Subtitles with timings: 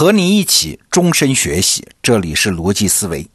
[0.00, 3.28] 和你一起终身学习，这里是逻辑思维。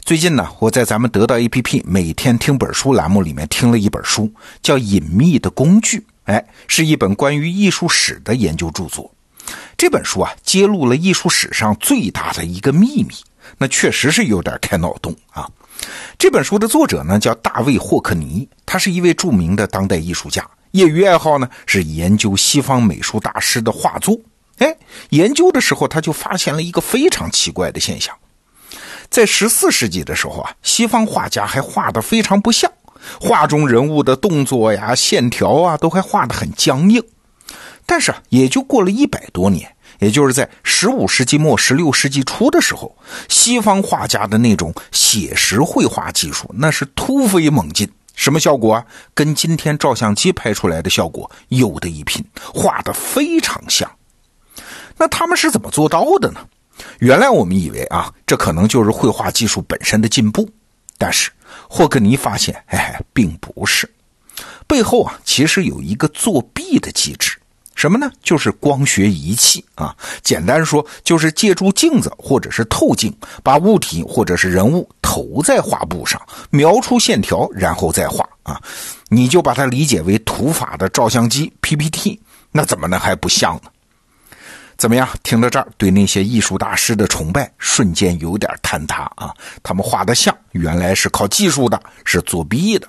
[0.00, 4.28] 最近呢，我在咱们得到 APP 每天听本书栏目里面听了一本书，
[4.60, 5.98] 叫《隐秘的工具》。
[6.24, 9.08] 哎，是一本关于艺术史的研究著作。
[9.76, 13.14] 这本书啊，揭露了艺术史上最大的一个秘密，
[13.56, 15.48] 那确实是有点开脑洞啊。
[16.18, 24.18] 这本书的作者呢，叫大卫霍克尼，他是一位著名的当代艺术家，业余爱好呢是研究西方美术大师的画作。
[24.58, 24.76] 哎，
[25.10, 28.14] 研究的时候他就发现了一个非常奇怪的现象，
[29.08, 32.70] 在十四世纪的时候啊，西方画家还画得非常不像，
[33.20, 37.02] 画中人物的动作呀、线条啊，都还画得很僵硬。
[37.86, 42.94] 但是啊，也就过了一百多年，也就是在十五世纪末、十六世纪初的时候，
[43.28, 47.90] 西方画家的那种写实绘画技术那是突飞猛进。
[48.14, 48.84] 什么效果啊？
[49.14, 52.22] 跟今天照相机拍出来的效果有的一拼，
[52.52, 53.88] 画得非常像。
[54.98, 56.40] 那他们是怎么做到的呢？
[56.98, 60.48] 原来我们以为啊，这可能就是绘画技术本身的进步，
[60.96, 61.30] 但是
[61.68, 63.88] 霍克尼发现，哎，并不是，
[64.66, 67.36] 背后啊，其实有一个作弊的机制，
[67.74, 68.10] 什么呢？
[68.22, 69.94] 就是光学仪器啊。
[70.22, 76.20] 简单说，就是借助镜子或者是透镜，把物体或者是人物投在画布上，
[76.50, 78.60] 描出线条，然后再画啊。
[79.08, 82.20] 你就把它理解为土法的照相机 PPT，
[82.52, 83.70] 那怎么能还不像呢？
[84.78, 85.08] 怎么样？
[85.24, 89.34] 听到这儿，对那些艺术大师的崇拜瞬间有点坍塌啊！
[89.60, 92.86] 他们画的像，原来是靠技术的，是作弊的。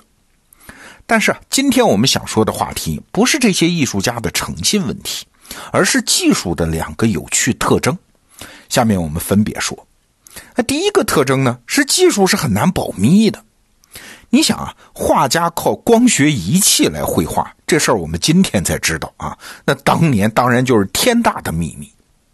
[1.04, 5.26] 但是今天我们想说的话题，不是这些艺术家的诚信问题，
[5.72, 7.98] 而是技术的两个有趣特征。
[8.68, 9.76] 下面我们分别说。
[10.54, 13.44] 那第一个特征呢，是技术是很难保密的。
[14.30, 19.36] 你想啊，画家靠光学仪器来绘画，这事儿我们今天才知道啊。
[19.64, 21.92] 那当年当然就是天大的秘密。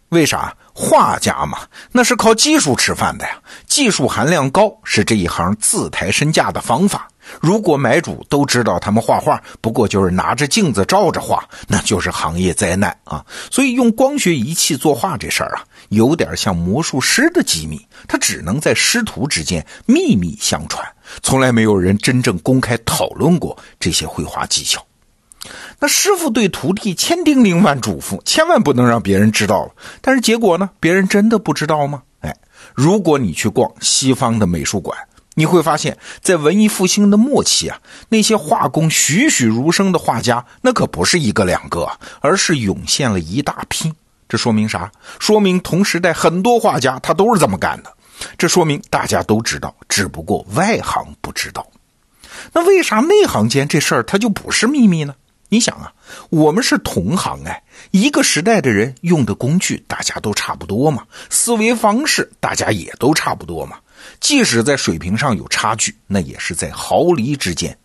[0.09, 0.55] 为啥？
[0.73, 1.57] 画家嘛，
[1.91, 3.41] 那是靠技术吃饭的呀。
[3.65, 7.09] 技术含量高是这一行自抬身价的方法。
[7.41, 13.25] 如果买主都知道他们画画不过就是拿着镜子照着画，那就是行业灾难啊。
[13.51, 20.85] 所以用光学仪器作画这事儿啊，有点像魔术师的机密，它只能在师徒之间秘密相传。
[21.21, 24.85] 从来没有人真正公开讨论过这些绘画技巧。
[25.79, 29.71] 那师傅对徒弟千叮咛万嘱咐，千万不能让别人知道了。
[30.01, 30.69] 但是结果呢？
[30.79, 32.01] 别人真的不知道吗？
[32.19, 32.35] 哎，
[32.73, 34.97] 如果你去逛西方的美术馆，
[35.39, 41.87] 你会发现在文艺复兴的末期啊，那些画工栩栩如生的画家，那可不是一个两个，
[42.21, 43.93] 而是涌现了一大批。
[44.27, 44.91] 这说明啥？
[45.19, 47.93] 说明同时代很多画家他都是这么干的。
[48.35, 51.67] 这说明大家都知道，只不过外行不知道。
[52.51, 55.13] 那为啥内行间这事儿它就不是秘密呢？
[55.49, 55.93] 你想啊，
[56.31, 57.61] 我们是同行哎，
[57.91, 63.77] 一个时代的人用的工具大家都差不多嘛，思维方式大家也都差不多嘛。
[64.19, 67.77] 即使在水平上有差距，那也是在毫厘之间。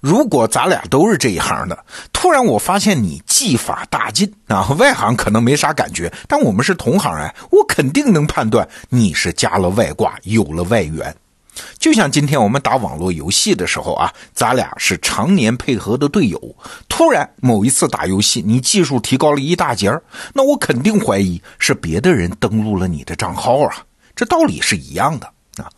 [0.00, 11.14] 如果咱俩都是这一行的，突然我发现你技法大进啊，外行可能没啥感觉，但我们是同行哎，我肯定能判断你是加了外挂，有了外援。
[11.78, 16.56] 就像今天我们打网络游戏的时候啊，咱俩是常年配合的队友，
[16.88, 19.92] 突然某一次打游戏你技术提高了一大截，
[20.32, 23.84] 那我肯定怀疑是别的人登录了你的账号啊，
[24.16, 25.70] 这道理是一样的啊。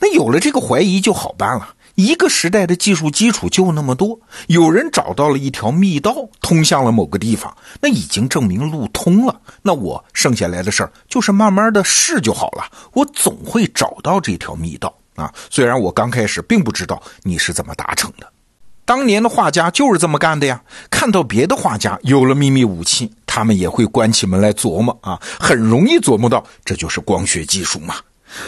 [0.00, 1.74] 那有了这个怀疑就好办了。
[1.94, 9.40] 一个时代的技术基础就那么多，有人找到了一条密道，通向了某个地方，那已经证明路通了。
[9.62, 12.70] 那我剩下来的事儿就是慢慢的试就好了。
[12.92, 15.34] 我总会找到这条密道啊！
[15.50, 18.28] 虽然我刚开始并不知道你是怎么达成的。
[18.84, 20.62] 当年的画家就是这么干的呀。
[20.88, 27.96] 看到别的画家有了秘密武器，他们也会关起门来琢磨啊，很容易琢磨到这就是光学技术嘛。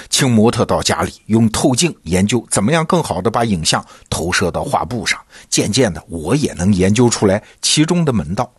[0.08, 5.20] 请模特到家里，用透镜研究怎么样更好的把影像投射到画布上。
[5.48, 8.50] 渐渐的，我也能研究出来其中的门道。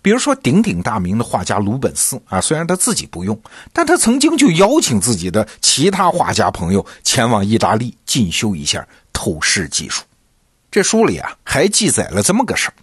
[0.00, 3.40] 比如说，鼎鼎大名的画家鲁本斯啊，虽然他自己不用，
[3.72, 10.04] 但他曾经就邀请自己的其他画家朋友前往意大利进修一下透视技术。
[10.70, 12.74] 这书里啊，还记载了这么个事儿。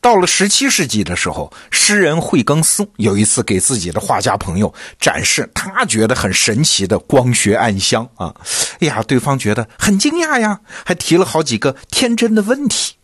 [0.00, 8.34] 到了十七世纪的时候，诗人惠更斯有一次给自己的画家朋友展示他觉得很神奇的光学暗箱啊，
[8.80, 12.94] 哎呀，对方觉得很惊讶呀，还提了好几个天真的问题。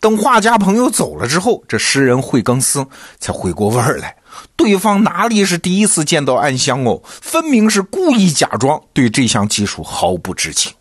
[0.00, 2.86] 等画家朋友走了之后，这诗人惠更斯
[3.18, 4.16] 才回过味儿来，
[4.56, 10.72] 对方哪里是第一次见到暗箱哦，分明是故意假装对这项技术毫不知情。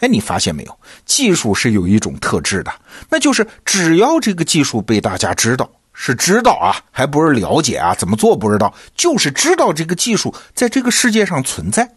[0.00, 0.78] 哎，你发现没有？
[1.06, 2.72] 技术是有一种特质的，
[3.08, 11.94] 那就是只要这个技术被大家知道，是知道啊，还不是了解啊，怎么做不知道，就是知道这个技术在这个世界上存在。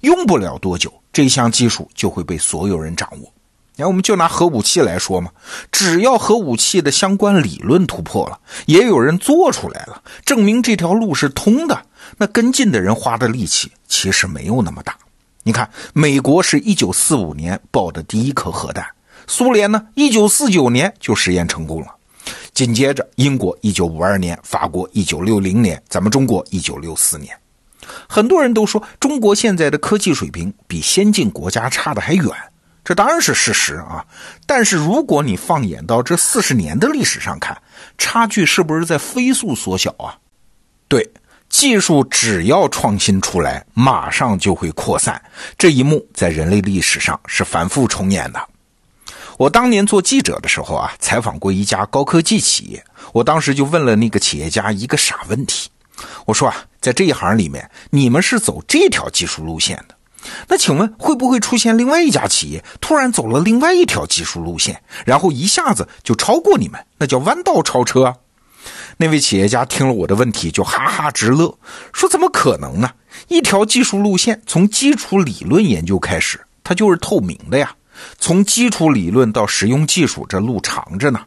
[0.00, 3.32] 用不了多久，这项技术就会被所有人掌握。
[3.78, 5.30] 那我们就拿核武器来说嘛，
[5.70, 11.84] 只要核武器的相关理论突破了，也有人做出来了，证明这条路是通的，
[12.16, 14.96] 那跟进的人花的力气其实没有那么大。
[15.46, 18.84] 你看，美国是一九四五年爆的第一颗核弹，
[19.28, 21.86] 苏联呢，一九四九年就实验成功了，
[22.52, 27.32] 紧接着英国一九五二年，法国一九六零年，咱们中国一九六四年。
[28.08, 32.28] 很多人都说中国现在的科技水平比先进国家差的还远，
[32.82, 34.04] 这当然是事实啊。
[34.46, 37.56] 但是如果你放眼到这四十年的历史上看，
[37.98, 40.18] 差距是不是在飞速缩小啊？
[40.88, 41.08] 对，
[41.56, 45.22] 技术只要创新出来，马上就会扩散。
[45.56, 48.48] 这一幕在人类历史上是反复重演的。
[49.38, 55.70] 我当年做记者的时候啊，采访过一家高科技企业，我当时就问了那个企业家一个傻问题。
[56.26, 59.94] 我说啊，在这一行里面，你们是走这条技术路线的，
[60.48, 66.84] 那请问会不会出现另外一家企业突然走了另外一条技术路线，然后一下子就超过你们？
[66.98, 68.14] 那叫弯道超车。
[68.98, 71.58] 那位企业家听了我的问题就哈哈直乐，
[71.92, 72.90] 说怎么可能呢？
[73.28, 77.74] 一条技术路线从基础理论研究开始，它就是透明的呀。
[78.18, 81.20] 从基础理论到实用技术，这路长着呢。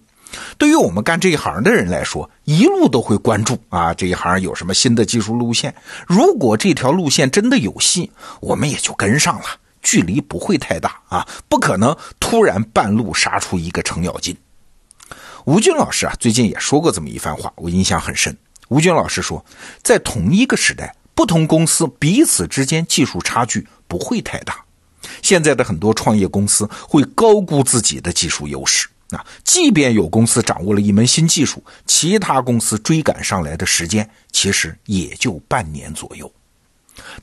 [0.58, 5.74] 对于我们干这一行的人来说，一路都会关注啊，这一行有什么新的技术路线？
[6.08, 9.46] 如果这条路线真的有戏，我们也就跟上了，
[9.82, 14.36] 距离不会太大啊，不可能突然半路杀出一个程咬金。
[15.46, 18.36] 吴军老师啊，最近也说过这么一番话，我印象很深。
[18.68, 19.44] 吴军老师说，
[19.82, 24.56] 在同一个时代，不同公司彼此之间技术差距不会太大。
[25.22, 28.88] 现在的很多创业公司会高估自己的技术优势。
[29.10, 36.32] 那即便有公司掌握了一门新技术，其他公司追赶上来的时间其实也就半年左右。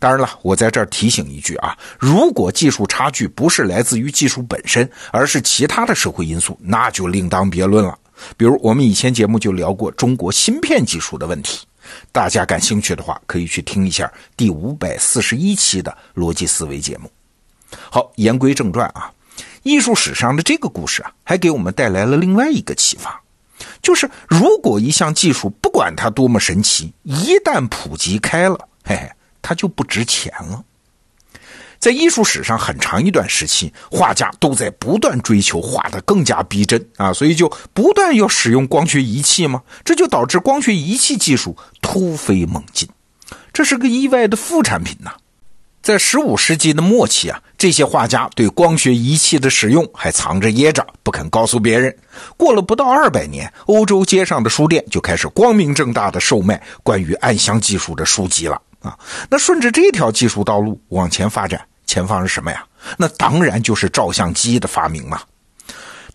[0.00, 7.96] 当然了，我在这儿提醒一句啊，如果技术差距不是来自于技术本身，而是其他的社会因素，那就另当别论了。
[8.36, 11.66] 比如我们以前节目就聊过中国芯片技术的问题，
[12.12, 17.10] 大家感兴趣的话，可以去听一下第五百四十一期的逻辑思维节目。
[17.90, 19.12] 好，言归正传啊。
[19.62, 23.20] 艺术史上的这个故事啊，还给我们带来了另外一个启发，
[23.82, 29.10] 就是如果一项技术不管它多么神奇，一旦普及开了，嘿嘿，
[29.42, 30.64] 它就不值钱了。
[31.78, 42.88] 在艺术史上很长一段时期，画家都在不断追求画的更加逼真啊，所以就不断要使用光学仪器嘛，这就导致光学仪器技术突飞猛进，
[43.52, 45.12] 这是个意外的副产品呐。
[45.82, 51.96] 在十五世纪的末期啊，这些画家对光学仪器的使用还藏着掖着，不肯告诉别人。
[52.36, 58.98] 过了不到二百年，欧洲街上的书店就开始光明正大的售卖关于暗箱技术的书籍了啊。
[59.30, 62.64] 那顺着这条技术道路往前发展，前方是什么呀？
[62.96, 65.20] 那当然就是照相机的发明嘛。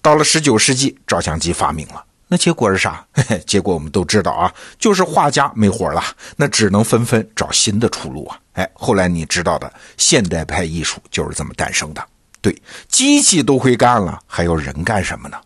[0.01, 2.03] 到了十九世纪，照相机发明了。
[2.27, 3.05] 那结果是啥？
[3.13, 6.01] 嘿嘿，结果我们都知道啊，就是画家没活了，
[6.37, 8.39] 那只能纷纷找新的出路啊。
[8.53, 12.01] 哎，后来你知道的，现代派艺术就是这么诞生的。
[12.39, 15.37] 对，机器都会干了，还要人干什么呢？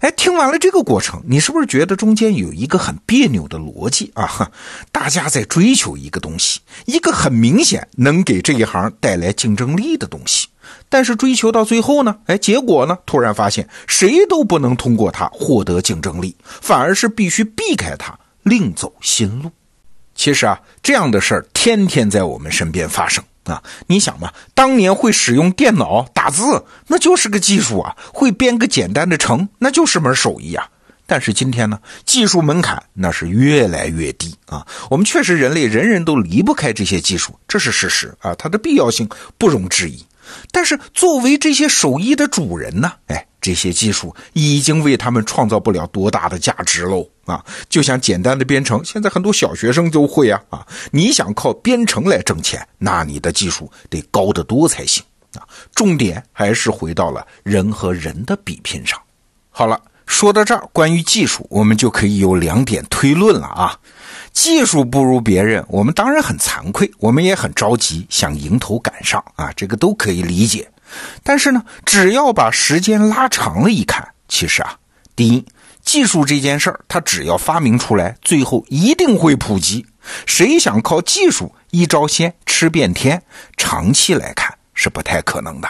[0.00, 4.50] 哎，听完了这个过程，你是不是觉得中间有一个很别扭的逻辑啊？
[4.90, 10.48] 大家在追求一个东西，一个很明显能给这一行带来竞争力的东西。
[10.88, 12.16] 但是追求到最后呢？
[12.26, 12.96] 哎，结果呢？
[13.04, 19.50] 突然发现谁都不能通过它获得竞争力，反而是必须避开它，另走新路。
[20.14, 23.62] 其实啊，这样的事儿天天在我们身边发生啊！
[23.86, 30.68] 你想嘛，当年会使用电脑打字，那就是个技术啊；会编个简单的程，那就是门手艺啊。
[31.06, 34.64] 但是今天呢，技术门槛那是越来越低啊。
[34.88, 40.04] 我们确实人类人人都离不开这些技术，这是事实啊，它的必要性不容置疑。
[40.52, 47.44] 但是作为这些手艺的主人呢，哎，这些技术已经为他们创造不了多大的价值喽啊！
[47.68, 50.66] 就像简单的编程，现在很多小学生都会啊啊！
[50.90, 55.02] 你想靠编程来挣钱，那你的技术得高得多才行
[55.34, 55.42] 啊！
[55.74, 59.00] 重点还是回到了人和人的比拼上。
[59.48, 63.78] 好了，说到这儿，关于技术，我们就可以有两点推论了啊。
[64.32, 70.70] 技术不如别人，我们当然很惭愧，我们也很着急，想迎头赶上啊，这个都可以理解。
[71.22, 74.76] 但是呢，只要把时间拉长了一看，其实啊，
[75.14, 75.44] 第一，
[75.84, 79.86] 技术这件事儿，它只要发明出来，最后一定会普及。
[80.26, 83.22] 谁想靠技术一招鲜吃遍天，
[83.56, 85.68] 长期来看是不太可能的。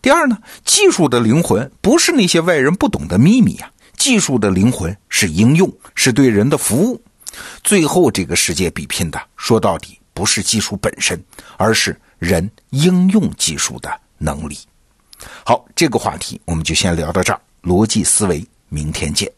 [0.00, 3.70] 第二呢，技术的灵魂不是那些外人不懂的秘密呀。
[3.96, 7.02] 技术的灵魂是应用，是对人的服务。
[7.62, 11.22] 最后，这个世界比拼的，说到底不是技术本身，
[11.58, 14.58] 而是人应用技术的能力。
[15.44, 17.40] 好，这个话题我们就先聊到这儿。
[17.62, 19.30] 逻辑思维，明天见。